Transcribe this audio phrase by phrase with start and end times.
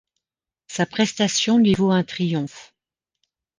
[0.65, 2.73] Sa prestation lui vaut un triomphe.